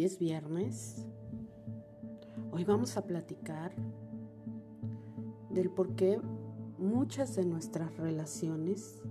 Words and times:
Hoy 0.00 0.06
es 0.06 0.18
viernes. 0.18 1.06
Hoy 2.52 2.64
vamos 2.64 2.96
a 2.96 3.04
platicar 3.04 3.70
del 5.50 5.68
por 5.68 5.94
qué 5.94 6.18
muchas 6.78 7.36
de 7.36 7.44
nuestras 7.44 7.94
relaciones 7.98 9.02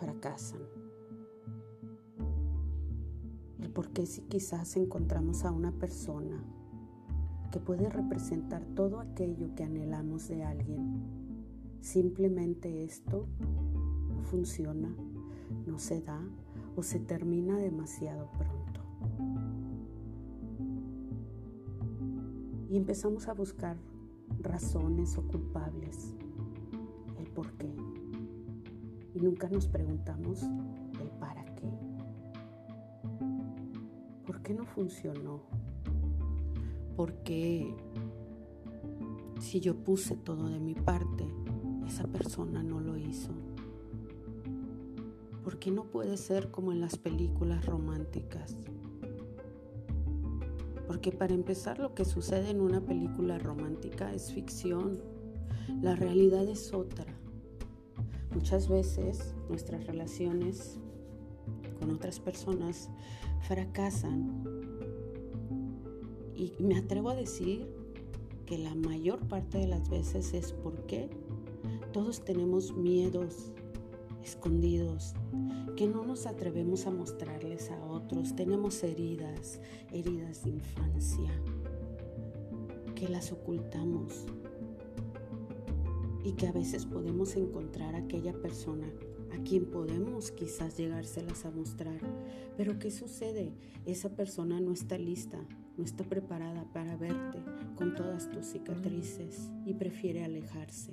fracasan. 0.00 0.62
El 3.60 3.68
por 3.72 3.90
qué 3.90 4.06
si 4.06 4.22
quizás 4.22 4.74
encontramos 4.78 5.44
a 5.44 5.50
una 5.50 5.70
persona 5.70 6.42
que 7.50 7.60
puede 7.60 7.90
representar 7.90 8.64
todo 8.74 9.00
aquello 9.00 9.54
que 9.54 9.64
anhelamos 9.64 10.28
de 10.28 10.44
alguien, 10.44 11.44
simplemente 11.82 12.84
esto 12.84 13.28
no 14.08 14.22
funciona, 14.22 14.96
no 15.66 15.78
se 15.78 16.00
da 16.00 16.26
o 16.74 16.82
se 16.82 17.00
termina 17.00 17.58
demasiado 17.58 18.30
pronto. 18.38 18.81
Y 22.72 22.78
empezamos 22.78 23.28
a 23.28 23.34
buscar 23.34 23.76
razones 24.40 25.18
o 25.18 25.22
culpables, 25.28 26.14
el 27.18 27.26
por 27.26 27.52
qué. 27.58 27.70
Y 29.14 29.20
nunca 29.20 29.46
nos 29.50 29.66
preguntamos 29.68 30.42
el 30.98 31.10
para 31.20 31.44
qué. 31.54 31.70
¿Por 34.24 34.40
qué 34.40 34.54
no 34.54 34.64
funcionó? 34.64 35.42
¿Por 36.96 37.12
qué 37.24 37.76
si 39.38 39.60
yo 39.60 39.76
puse 39.76 40.16
todo 40.16 40.48
de 40.48 40.58
mi 40.58 40.74
parte, 40.74 41.26
esa 41.86 42.04
persona 42.04 42.62
no 42.62 42.80
lo 42.80 42.96
hizo? 42.96 43.34
¿Por 45.44 45.58
qué 45.58 45.70
no 45.70 45.84
puede 45.84 46.16
ser 46.16 46.50
como 46.50 46.72
en 46.72 46.80
las 46.80 46.96
películas 46.96 47.66
románticas? 47.66 48.56
Porque 50.92 51.10
para 51.10 51.32
empezar 51.32 51.78
lo 51.78 51.94
que 51.94 52.04
sucede 52.04 52.50
en 52.50 52.60
una 52.60 52.82
película 52.82 53.38
romántica 53.38 54.12
es 54.12 54.30
ficción. 54.30 55.00
La 55.80 55.96
realidad 55.96 56.46
es 56.46 56.74
otra. 56.74 57.06
Muchas 58.34 58.68
veces 58.68 59.34
nuestras 59.48 59.86
relaciones 59.86 60.76
con 61.80 61.92
otras 61.92 62.20
personas 62.20 62.90
fracasan. 63.48 64.44
Y 66.36 66.52
me 66.58 66.76
atrevo 66.76 67.08
a 67.08 67.16
decir 67.16 67.66
que 68.44 68.58
la 68.58 68.74
mayor 68.74 69.18
parte 69.28 69.56
de 69.56 69.68
las 69.68 69.88
veces 69.88 70.34
es 70.34 70.52
porque 70.52 71.08
todos 71.94 72.22
tenemos 72.22 72.76
miedos 72.76 73.50
escondidos 74.22 75.14
que 75.76 75.86
no 75.86 76.04
nos 76.04 76.26
atrevemos 76.26 76.86
a 76.86 76.90
mostrarles 76.90 77.70
a 77.70 77.84
otros. 77.84 78.34
Tenemos 78.34 78.82
heridas, 78.82 79.60
heridas 79.90 80.44
de 80.44 80.50
infancia, 80.50 81.30
que 82.94 83.08
las 83.08 83.32
ocultamos 83.32 84.26
y 86.24 86.32
que 86.32 86.46
a 86.46 86.52
veces 86.52 86.86
podemos 86.86 87.34
encontrar 87.36 87.94
a 87.94 87.98
aquella 87.98 88.32
persona 88.32 88.86
a 89.32 89.42
quien 89.42 89.66
podemos 89.66 90.30
quizás 90.30 90.76
llegárselas 90.76 91.44
a 91.44 91.50
mostrar. 91.50 91.98
Pero 92.56 92.78
¿qué 92.78 92.90
sucede? 92.90 93.52
Esa 93.86 94.10
persona 94.14 94.60
no 94.60 94.72
está 94.72 94.98
lista, 94.98 95.38
no 95.76 95.84
está 95.84 96.04
preparada 96.04 96.70
para 96.72 96.96
verte 96.96 97.42
con 97.76 97.94
todas 97.94 98.30
tus 98.30 98.46
cicatrices 98.46 99.50
y 99.64 99.74
prefiere 99.74 100.24
alejarse 100.24 100.92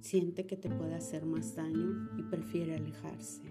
siente 0.00 0.46
que 0.46 0.56
te 0.56 0.68
puede 0.68 0.94
hacer 0.94 1.26
más 1.26 1.54
daño 1.54 2.10
y 2.16 2.22
prefiere 2.22 2.76
alejarse. 2.76 3.42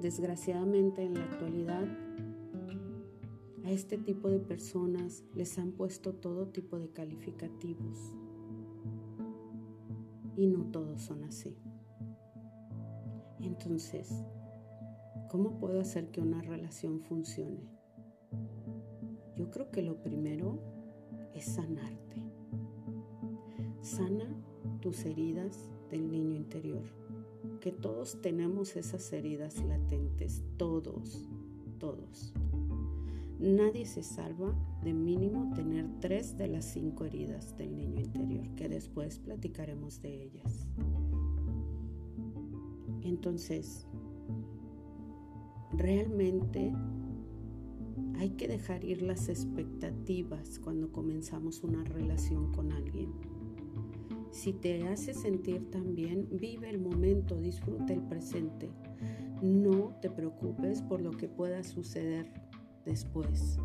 Desgraciadamente 0.00 1.02
en 1.02 1.14
la 1.14 1.24
actualidad 1.24 1.86
a 3.64 3.70
este 3.70 3.98
tipo 3.98 4.28
de 4.30 4.38
personas 4.38 5.24
les 5.34 5.58
han 5.58 5.72
puesto 5.72 6.14
todo 6.14 6.48
tipo 6.48 6.78
de 6.78 6.90
calificativos 6.90 8.14
y 10.36 10.46
no 10.46 10.66
todos 10.66 11.00
son 11.00 11.24
así. 11.24 11.56
Entonces, 13.40 14.24
¿cómo 15.28 15.58
puedo 15.58 15.80
hacer 15.80 16.10
que 16.10 16.20
una 16.20 16.42
relación 16.42 17.00
funcione? 17.00 17.68
Yo 19.34 19.50
creo 19.50 19.70
que 19.70 19.82
lo 19.82 20.02
primero 20.02 20.60
es 21.34 21.46
sanarte. 21.46 22.22
Sana 23.80 24.24
tus 24.80 25.04
heridas 25.04 25.70
del 25.90 26.10
niño 26.10 26.34
interior. 26.34 26.84
Que 27.60 27.72
todos 27.72 28.20
tenemos 28.20 28.76
esas 28.76 29.12
heridas 29.12 29.62
latentes, 29.64 30.42
todos, 30.56 31.28
todos. 31.78 32.32
Nadie 33.38 33.84
se 33.84 34.02
salva 34.02 34.54
de 34.82 34.94
mínimo 34.94 35.52
tener 35.54 35.86
tres 36.00 36.38
de 36.38 36.48
las 36.48 36.64
cinco 36.64 37.04
heridas 37.04 37.56
del 37.58 37.76
niño 37.76 38.00
interior, 38.00 38.48
que 38.56 38.68
después 38.68 39.18
platicaremos 39.18 40.00
de 40.00 40.22
ellas. 40.22 40.66
Entonces, 43.02 43.86
realmente 45.72 46.72
hay 48.18 48.30
que 48.30 48.48
dejar 48.48 48.84
ir 48.84 49.02
las 49.02 49.28
expectativas 49.28 50.58
cuando 50.58 50.90
comenzamos 50.90 51.62
una 51.62 51.84
relación 51.84 52.52
con 52.52 52.72
alguien 52.72 53.12
si 54.36 54.52
te 54.52 54.86
hace 54.86 55.14
sentir 55.14 55.70
tan 55.70 55.94
bien, 55.94 56.28
vive 56.30 56.68
el 56.68 56.78
momento, 56.78 57.40
disfruta 57.40 57.94
el 57.94 58.02
presente. 58.02 58.68
No 59.40 59.96
te 60.02 60.10
preocupes 60.10 60.82
por 60.82 61.00
lo 61.00 61.10
que 61.12 61.26
pueda 61.26 61.64
suceder 61.64 62.26
después. 62.84 63.58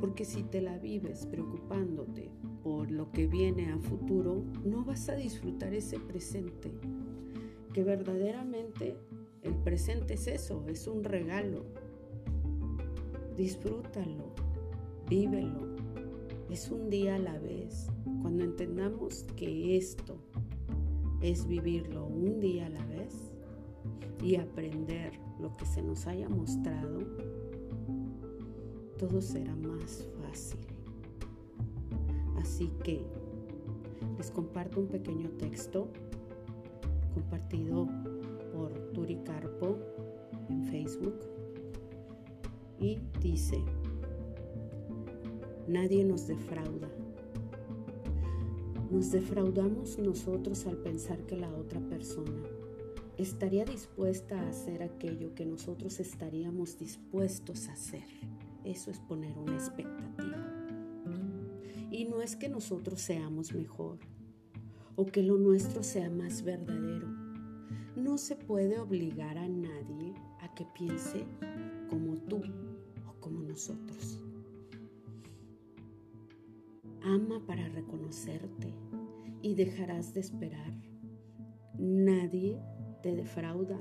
Porque 0.00 0.24
si 0.24 0.42
te 0.42 0.62
la 0.62 0.78
vives 0.78 1.26
preocupándote 1.26 2.30
por 2.62 2.90
lo 2.90 3.12
que 3.12 3.26
viene 3.26 3.70
a 3.72 3.78
futuro, 3.78 4.42
no 4.64 4.84
vas 4.84 5.10
a 5.10 5.16
disfrutar 5.16 5.74
ese 5.74 6.00
presente. 6.00 6.72
Que 7.74 7.84
verdaderamente 7.84 8.96
el 9.42 9.54
presente 9.56 10.14
es 10.14 10.28
eso, 10.28 10.64
es 10.66 10.86
un 10.86 11.04
regalo. 11.04 11.66
Disfrútalo, 13.36 14.34
vívelo, 15.06 15.65
es 16.50 16.70
un 16.70 16.90
día 16.90 17.16
a 17.16 17.18
la 17.18 17.38
vez. 17.38 17.88
Cuando 18.22 18.44
entendamos 18.44 19.24
que 19.36 19.76
esto 19.76 20.18
es 21.20 21.46
vivirlo 21.46 22.06
un 22.06 22.40
día 22.40 22.66
a 22.66 22.70
la 22.70 22.84
vez 22.86 23.32
y 24.22 24.36
aprender 24.36 25.12
lo 25.40 25.54
que 25.56 25.66
se 25.66 25.82
nos 25.82 26.06
haya 26.06 26.28
mostrado, 26.28 27.00
todo 28.98 29.20
será 29.20 29.54
más 29.56 30.08
fácil. 30.22 30.60
Así 32.38 32.70
que 32.82 33.04
les 34.16 34.30
comparto 34.30 34.80
un 34.80 34.86
pequeño 34.86 35.28
texto 35.30 35.88
compartido 37.14 37.88
por 38.52 38.72
Turi 38.92 39.16
Carpo 39.24 39.78
en 40.48 40.64
Facebook 40.64 41.18
y 42.78 42.98
dice, 43.20 43.62
Nadie 45.68 46.04
nos 46.04 46.28
defrauda. 46.28 46.88
Nos 48.90 49.10
defraudamos 49.10 49.98
nosotros 49.98 50.64
al 50.66 50.76
pensar 50.76 51.18
que 51.26 51.36
la 51.36 51.52
otra 51.52 51.80
persona 51.80 52.40
estaría 53.18 53.64
dispuesta 53.64 54.40
a 54.40 54.48
hacer 54.48 54.84
aquello 54.84 55.34
que 55.34 55.44
nosotros 55.44 55.98
estaríamos 55.98 56.78
dispuestos 56.78 57.68
a 57.68 57.72
hacer. 57.72 58.04
Eso 58.64 58.92
es 58.92 59.00
poner 59.00 59.36
una 59.38 59.54
expectativa. 59.54 60.56
Y 61.90 62.04
no 62.04 62.22
es 62.22 62.36
que 62.36 62.48
nosotros 62.48 63.00
seamos 63.00 63.52
mejor 63.52 63.98
o 64.94 65.06
que 65.06 65.22
lo 65.22 65.36
nuestro 65.36 65.82
sea 65.82 66.10
más 66.10 66.42
verdadero. 66.42 67.08
No 67.96 68.18
se 68.18 68.36
puede 68.36 68.78
obligar 68.78 69.36
a 69.36 69.48
nadie 69.48 70.14
a 70.40 70.54
que 70.54 70.64
piense 70.64 71.24
como 71.88 72.14
tú 72.14 72.40
o 73.08 73.20
como 73.20 73.42
nosotros. 73.42 74.20
Ama 77.06 77.40
para 77.46 77.68
reconocerte 77.68 78.74
y 79.40 79.54
dejarás 79.54 80.12
de 80.12 80.18
esperar. 80.18 80.74
Nadie 81.78 82.58
te 83.00 83.14
defrauda. 83.14 83.80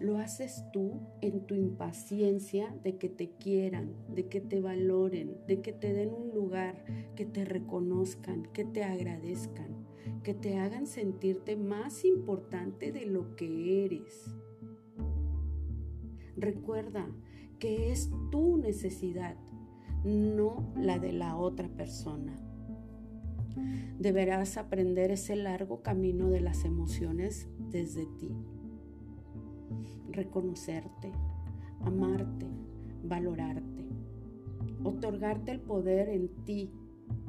Lo 0.00 0.18
haces 0.18 0.64
tú 0.72 1.00
en 1.20 1.46
tu 1.46 1.54
impaciencia 1.54 2.76
de 2.82 2.98
que 2.98 3.08
te 3.08 3.30
quieran, 3.36 3.94
de 4.12 4.26
que 4.26 4.40
te 4.40 4.60
valoren, 4.60 5.36
de 5.46 5.62
que 5.62 5.72
te 5.72 5.92
den 5.92 6.12
un 6.12 6.34
lugar, 6.34 6.84
que 7.14 7.24
te 7.24 7.44
reconozcan, 7.44 8.42
que 8.52 8.64
te 8.64 8.82
agradezcan, 8.82 9.86
que 10.24 10.34
te 10.34 10.58
hagan 10.58 10.88
sentirte 10.88 11.54
más 11.54 12.04
importante 12.04 12.90
de 12.90 13.06
lo 13.06 13.36
que 13.36 13.84
eres. 13.84 14.34
Recuerda 16.36 17.06
que 17.60 17.92
es 17.92 18.10
tu 18.32 18.56
necesidad, 18.56 19.36
no 20.02 20.72
la 20.76 20.98
de 20.98 21.12
la 21.12 21.36
otra 21.36 21.68
persona. 21.68 22.36
Deberás 23.98 24.56
aprender 24.56 25.10
ese 25.10 25.36
largo 25.36 25.82
camino 25.82 26.30
de 26.30 26.40
las 26.40 26.64
emociones 26.64 27.48
desde 27.70 28.06
ti. 28.18 28.30
Reconocerte, 30.10 31.12
amarte, 31.80 32.46
valorarte. 33.02 33.86
Otorgarte 34.82 35.52
el 35.52 35.60
poder 35.60 36.08
en 36.08 36.28
ti 36.44 36.70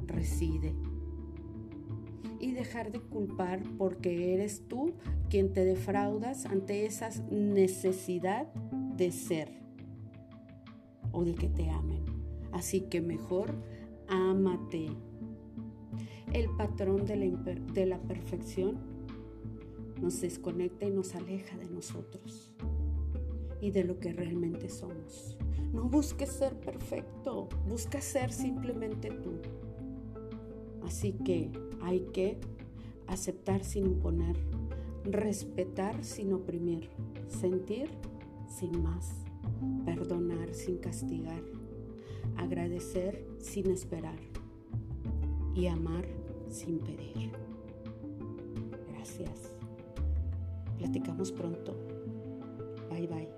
reside. 0.06 0.74
Y 2.38 2.52
dejar 2.52 2.92
de 2.92 3.00
culpar 3.00 3.62
porque 3.78 4.34
eres 4.34 4.62
tú 4.68 4.92
quien 5.30 5.52
te 5.52 5.64
defraudas 5.64 6.46
ante 6.46 6.86
esa 6.86 7.08
necesidad 7.30 8.52
de 8.96 9.10
ser 9.10 9.50
o 11.12 11.24
de 11.24 11.34
que 11.34 11.48
te 11.48 11.70
amen. 11.70 12.04
Así 12.52 12.82
que 12.82 13.00
mejor 13.00 13.54
ámate. 14.08 14.88
El 16.36 16.50
patrón 16.50 17.06
de 17.06 17.16
la, 17.16 17.54
de 17.72 17.86
la 17.86 17.98
perfección 17.98 18.76
nos 20.02 20.20
desconecta 20.20 20.84
y 20.84 20.90
nos 20.90 21.14
aleja 21.14 21.56
de 21.56 21.64
nosotros 21.70 22.52
y 23.58 23.70
de 23.70 23.84
lo 23.84 23.98
que 24.00 24.12
realmente 24.12 24.68
somos. 24.68 25.38
No 25.72 25.84
busques 25.84 26.30
ser 26.30 26.60
perfecto, 26.60 27.48
busca 27.66 28.02
ser 28.02 28.34
simplemente 28.34 29.08
tú. 29.08 29.32
Así 30.84 31.12
que 31.24 31.50
hay 31.80 32.00
que 32.12 32.36
aceptar 33.06 33.64
sin 33.64 33.86
imponer, 33.86 34.36
respetar 35.04 36.04
sin 36.04 36.34
oprimir, 36.34 36.90
sentir 37.28 37.88
sin 38.46 38.82
más, 38.82 39.10
perdonar 39.86 40.52
sin 40.52 40.76
castigar, 40.76 41.40
agradecer 42.36 43.26
sin 43.38 43.70
esperar 43.70 44.18
y 45.54 45.68
amar 45.68 46.25
sin 46.50 46.78
pedir. 46.80 47.32
Gracias. 48.92 49.52
Platicamos 50.78 51.32
pronto. 51.32 51.74
Bye 52.90 53.06
bye. 53.06 53.35